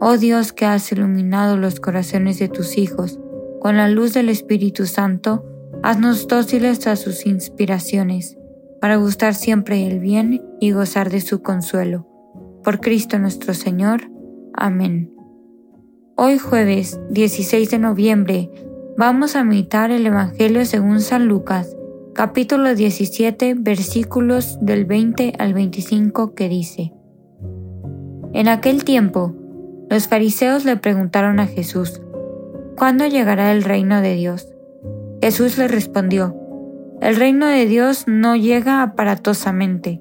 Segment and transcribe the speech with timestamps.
[0.00, 3.18] Oh Dios que has iluminado los corazones de tus hijos,
[3.60, 5.44] con la luz del Espíritu Santo,
[5.82, 8.38] haznos dóciles a sus inspiraciones,
[8.80, 12.06] para gustar siempre el bien y gozar de su consuelo.
[12.62, 14.08] Por Cristo nuestro Señor.
[14.54, 15.12] Amén.
[16.16, 18.50] Hoy jueves 16 de noviembre
[18.96, 21.76] vamos a meditar el Evangelio según San Lucas,
[22.14, 26.92] capítulo 17, versículos del 20 al 25 que dice,
[28.32, 29.37] En aquel tiempo,
[29.90, 32.00] los fariseos le preguntaron a Jesús,
[32.76, 34.46] ¿Cuándo llegará el reino de Dios?
[35.20, 36.36] Jesús le respondió,
[37.00, 40.00] El reino de Dios no llega aparatosamente.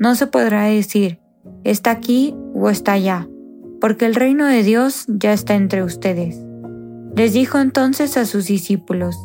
[0.00, 1.20] No se podrá decir,
[1.62, 3.28] está aquí o está allá,
[3.80, 6.40] porque el reino de Dios ya está entre ustedes.
[7.14, 9.16] Les dijo entonces a sus discípulos,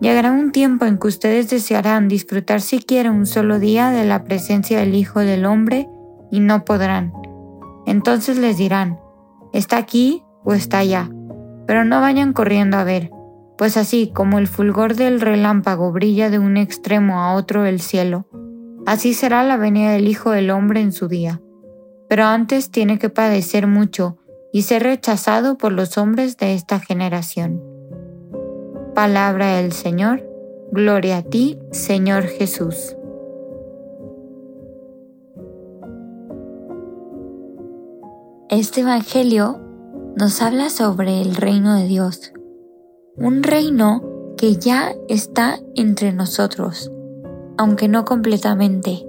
[0.00, 4.78] Llegará un tiempo en que ustedes desearán disfrutar siquiera un solo día de la presencia
[4.78, 5.88] del Hijo del Hombre
[6.30, 7.12] y no podrán.
[7.84, 9.00] Entonces les dirán,
[9.52, 11.10] está aquí o está allá,
[11.66, 13.10] pero no vayan corriendo a ver,
[13.56, 18.26] pues así como el fulgor del relámpago brilla de un extremo a otro del cielo,
[18.86, 21.40] así será la venida del Hijo del Hombre en su día.
[22.08, 24.16] Pero antes tiene que padecer mucho
[24.52, 27.62] y ser rechazado por los hombres de esta generación.
[28.94, 30.28] Palabra del Señor,
[30.72, 32.97] gloria a ti, Señor Jesús.
[38.50, 39.60] Este Evangelio
[40.16, 42.32] nos habla sobre el reino de Dios,
[43.14, 44.02] un reino
[44.38, 46.90] que ya está entre nosotros,
[47.58, 49.06] aunque no completamente.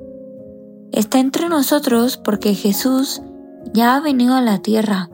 [0.91, 3.21] Está entre nosotros porque Jesús
[3.73, 5.09] ya ha venido a la tierra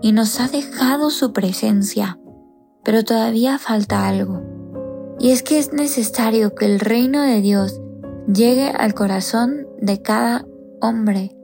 [0.00, 2.18] y nos ha dejado su presencia,
[2.82, 4.40] pero todavía falta algo.
[5.18, 7.78] Y es que es necesario que el reino de Dios
[8.26, 10.46] llegue al corazón de cada
[10.80, 11.35] hombre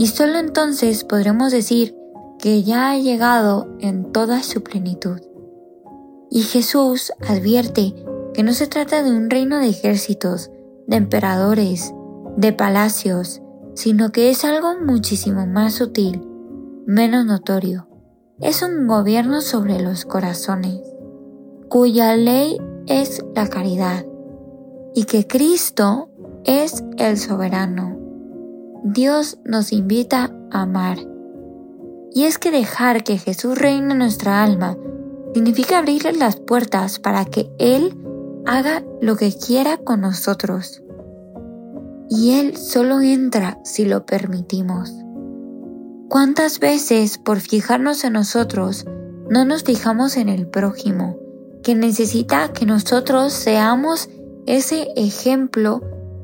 [0.00, 1.94] y solo entonces podremos decir
[2.38, 5.20] que ya ha llegado en toda su plenitud.
[6.30, 7.94] Y Jesús advierte
[8.32, 10.50] que no se trata de un reino de ejércitos,
[10.86, 11.92] de emperadores,
[12.38, 13.42] de palacios,
[13.74, 16.26] sino que es algo muchísimo más sutil,
[16.86, 17.86] menos notorio.
[18.40, 20.80] Es un gobierno sobre los corazones,
[21.68, 22.56] cuya ley
[22.86, 24.06] es la caridad,
[24.94, 26.08] y que Cristo
[26.46, 27.99] es el soberano.
[28.82, 30.98] Dios nos invita a amar.
[32.12, 34.78] Y es que dejar que Jesús reine en nuestra alma
[35.34, 37.96] significa abrirle las puertas para que Él
[38.46, 40.82] haga lo que quiera con nosotros.
[42.08, 44.92] Y Él solo entra si lo permitimos.
[46.08, 48.86] ¿Cuántas veces por fijarnos en nosotros
[49.28, 51.18] no nos fijamos en el prójimo,
[51.62, 54.08] que necesita que nosotros seamos
[54.46, 55.82] ese ejemplo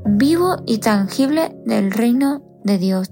[0.08, 3.10] vivo y tangible del reino de Dios.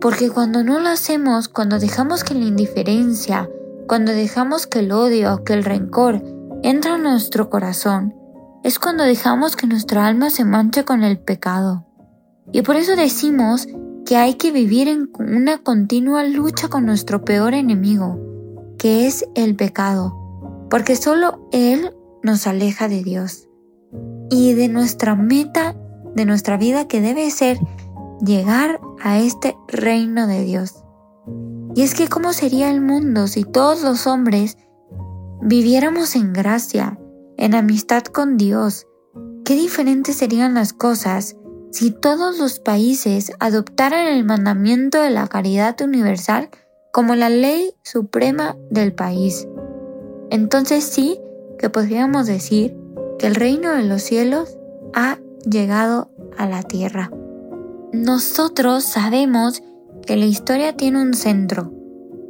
[0.00, 3.50] Porque cuando no lo hacemos, cuando dejamos que la indiferencia,
[3.88, 6.22] cuando dejamos que el odio, que el rencor
[6.62, 8.14] entra en nuestro corazón,
[8.62, 11.84] es cuando dejamos que nuestra alma se manche con el pecado.
[12.52, 13.66] Y por eso decimos
[14.06, 18.20] que hay que vivir en una continua lucha con nuestro peor enemigo,
[18.78, 20.14] que es el pecado,
[20.70, 21.90] porque solo Él
[22.22, 23.47] nos aleja de Dios
[24.30, 25.74] y de nuestra meta
[26.14, 27.58] de nuestra vida que debe ser
[28.20, 30.84] llegar a este reino de Dios.
[31.74, 34.58] Y es que ¿cómo sería el mundo si todos los hombres
[35.40, 36.98] viviéramos en gracia,
[37.36, 38.86] en amistad con Dios?
[39.44, 41.36] Qué diferentes serían las cosas
[41.70, 46.48] si todos los países adoptaran el mandamiento de la caridad universal
[46.92, 49.46] como la ley suprema del país.
[50.30, 51.20] Entonces sí
[51.58, 52.76] que podríamos decir
[53.18, 54.56] que el reino de los cielos
[54.94, 55.18] ha
[55.48, 57.10] llegado a la tierra.
[57.92, 59.62] Nosotros sabemos
[60.06, 61.72] que la historia tiene un centro,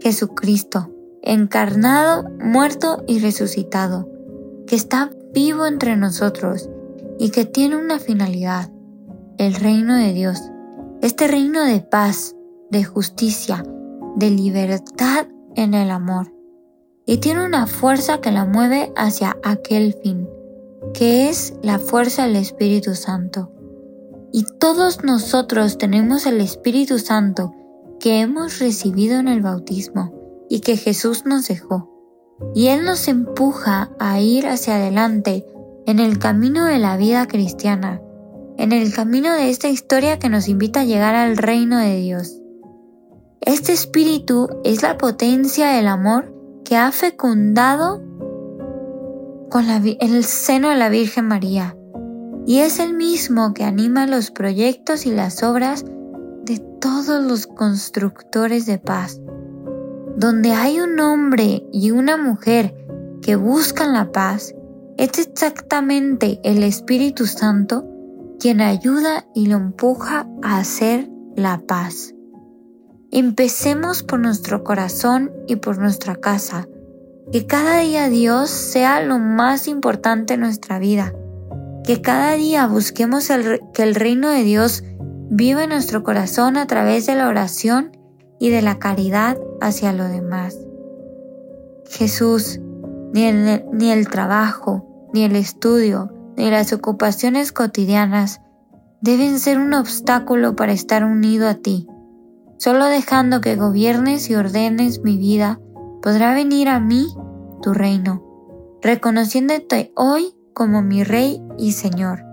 [0.00, 0.90] Jesucristo,
[1.22, 4.08] encarnado, muerto y resucitado,
[4.66, 6.70] que está vivo entre nosotros
[7.18, 8.70] y que tiene una finalidad,
[9.36, 10.40] el reino de Dios,
[11.02, 12.34] este reino de paz,
[12.70, 13.64] de justicia,
[14.16, 16.32] de libertad en el amor,
[17.04, 20.28] y tiene una fuerza que la mueve hacia aquel fin
[20.94, 23.52] que es la fuerza del Espíritu Santo.
[24.32, 27.52] Y todos nosotros tenemos el Espíritu Santo
[28.00, 30.12] que hemos recibido en el bautismo
[30.48, 31.90] y que Jesús nos dejó.
[32.54, 35.44] Y Él nos empuja a ir hacia adelante
[35.86, 38.00] en el camino de la vida cristiana,
[38.56, 42.38] en el camino de esta historia que nos invita a llegar al reino de Dios.
[43.40, 48.02] Este espíritu es la potencia del amor que ha fecundado
[49.50, 51.76] con en el seno de la Virgen María
[52.46, 55.84] y es el mismo que anima los proyectos y las obras
[56.44, 59.20] de todos los constructores de paz.
[60.16, 62.74] Donde hay un hombre y una mujer
[63.20, 64.54] que buscan la paz,
[64.96, 67.86] es exactamente el Espíritu Santo
[68.40, 72.14] quien ayuda y lo empuja a hacer la paz.
[73.10, 76.66] Empecemos por nuestro corazón y por nuestra casa.
[77.32, 81.12] Que cada día Dios sea lo más importante en nuestra vida
[81.88, 83.28] que cada día busquemos
[83.72, 84.84] que el reino de Dios
[85.30, 87.96] viva en nuestro corazón a través de la oración
[88.38, 90.58] y de la caridad hacia lo demás.
[91.88, 92.60] Jesús,
[93.14, 98.42] ni el, ni el trabajo, ni el estudio, ni las ocupaciones cotidianas
[99.00, 101.88] deben ser un obstáculo para estar unido a ti.
[102.58, 105.58] Solo dejando que gobiernes y ordenes mi vida,
[106.02, 107.08] podrá venir a mí
[107.62, 108.22] tu reino,
[108.82, 112.24] reconociéndote hoy como mi Rey y Señor.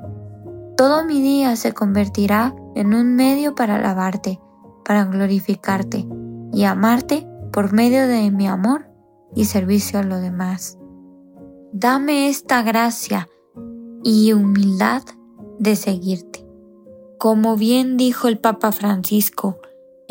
[0.77, 4.39] Todo mi día se convertirá en un medio para alabarte,
[4.83, 6.07] para glorificarte
[6.51, 8.89] y amarte por medio de mi amor
[9.35, 10.77] y servicio a los demás.
[11.71, 13.27] Dame esta gracia
[14.03, 15.03] y humildad
[15.59, 16.45] de seguirte.
[17.17, 19.57] Como bien dijo el Papa Francisco,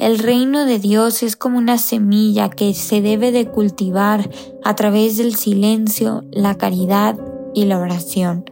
[0.04, 4.28] el reino de Dios es como una semilla que se debe de cultivar
[4.62, 7.18] a través del silencio, la caridad
[7.54, 8.44] y la oración.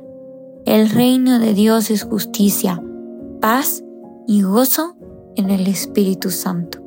[0.64, 2.82] El reino de Dios es justicia,
[3.42, 3.84] paz
[4.26, 4.96] y gozo
[5.36, 6.81] en el Espíritu Santo.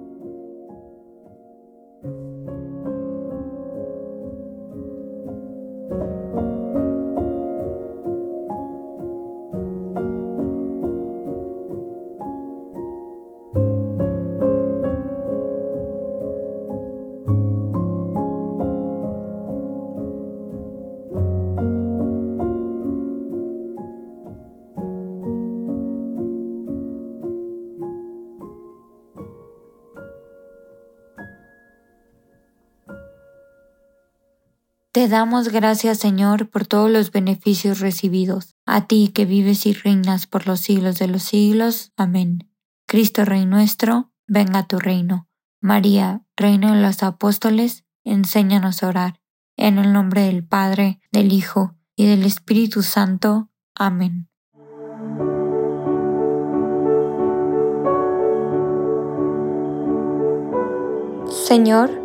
[34.96, 38.56] Te damos gracias, Señor, por todos los beneficios recibidos.
[38.66, 41.92] A ti que vives y reinas por los siglos de los siglos.
[41.98, 42.50] Amén.
[42.88, 45.28] Cristo Rey nuestro, venga tu reino.
[45.60, 49.20] María, Reina de los Apóstoles, enséñanos a orar.
[49.58, 53.50] En el nombre del Padre, del Hijo y del Espíritu Santo.
[53.76, 54.30] Amén.
[61.30, 62.05] Señor,